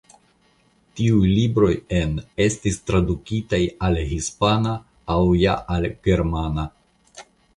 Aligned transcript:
Tiuj 0.99 1.27
libroj 1.39 1.73
en 1.97 2.15
estis 2.45 2.79
tradukitaj 2.91 3.59
al 3.89 3.99
hispana 4.15 4.73
sed 5.11 5.37
ja 5.43 5.55
al 5.75 5.87
germana. 6.09 6.65